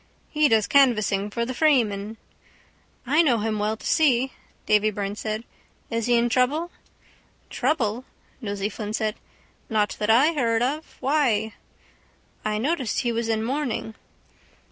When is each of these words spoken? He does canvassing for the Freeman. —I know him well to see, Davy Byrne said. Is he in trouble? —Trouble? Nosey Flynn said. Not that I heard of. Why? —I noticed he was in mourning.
He 0.31 0.49
does 0.49 0.65
canvassing 0.65 1.29
for 1.29 1.45
the 1.45 1.53
Freeman. 1.53 2.17
—I 3.05 3.21
know 3.21 3.37
him 3.37 3.59
well 3.59 3.77
to 3.77 3.85
see, 3.85 4.33
Davy 4.65 4.89
Byrne 4.89 5.15
said. 5.15 5.43
Is 5.91 6.07
he 6.07 6.15
in 6.15 6.27
trouble? 6.27 6.71
—Trouble? 7.51 8.05
Nosey 8.41 8.67
Flynn 8.67 8.93
said. 8.93 9.13
Not 9.69 9.97
that 9.99 10.09
I 10.09 10.33
heard 10.33 10.63
of. 10.63 10.97
Why? 11.01 11.53
—I 12.43 12.57
noticed 12.57 13.01
he 13.01 13.11
was 13.11 13.29
in 13.29 13.43
mourning. 13.43 13.93